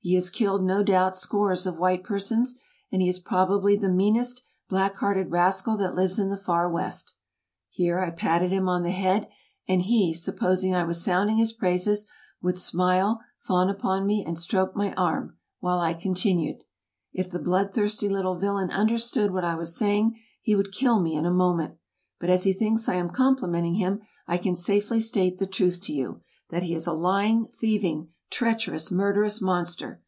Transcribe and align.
He 0.00 0.14
has 0.14 0.30
killed, 0.30 0.62
no 0.62 0.82
doubt, 0.84 1.16
scores 1.18 1.66
of 1.66 1.76
white 1.78 2.02
persons, 2.04 2.54
and 2.90 3.02
he 3.02 3.08
is 3.08 3.18
probably 3.18 3.76
the 3.76 3.90
meanest, 3.90 4.42
black 4.68 4.94
hearted 4.96 5.30
rascal 5.32 5.76
that 5.78 5.94
lives 5.94 6.18
in 6.20 6.30
the 6.30 6.36
far 6.36 6.70
West." 6.70 7.16
Here 7.68 7.98
I 7.98 8.10
patted 8.10 8.50
him 8.50 8.68
on 8.70 8.84
the 8.84 8.92
head, 8.92 9.26
and 9.66 9.82
he, 9.82 10.14
supposing 10.14 10.72
I 10.74 10.84
was 10.84 11.02
sounding 11.04 11.36
his 11.36 11.52
praises, 11.52 12.06
would 12.40 12.56
smile, 12.56 13.20
fawn 13.40 13.68
upon 13.68 14.06
me, 14.06 14.24
and 14.24 14.38
stroke 14.38 14.74
my 14.74 14.94
arm, 14.94 15.36
while 15.58 15.80
I 15.80 15.92
continued: 15.94 16.62
"If 17.12 17.28
the 17.28 17.40
blood 17.40 17.74
thirsty 17.74 18.08
little 18.08 18.36
villain 18.38 18.70
understood 18.70 19.30
what 19.32 19.44
I 19.44 19.56
was 19.56 19.76
saying, 19.76 20.18
he 20.40 20.54
would 20.54 20.72
kill 20.72 21.00
me 21.00 21.16
in 21.16 21.26
a 21.26 21.30
moment; 21.32 21.74
but 22.20 22.30
as 22.30 22.44
he 22.44 22.52
thinks 22.54 22.88
I 22.88 22.94
am 22.94 23.10
complimenting 23.10 23.74
him, 23.74 24.00
I 24.28 24.38
can 24.38 24.54
safely 24.56 25.00
state 25.00 25.36
the 25.38 25.46
truth 25.46 25.82
to 25.82 25.92
you, 25.92 26.22
that 26.50 26.62
he 26.62 26.72
is 26.72 26.86
a 26.86 26.92
lying, 26.94 27.44
thieving, 27.44 28.08
treacherous, 28.30 28.90
murderous 28.90 29.40
monster. 29.40 30.02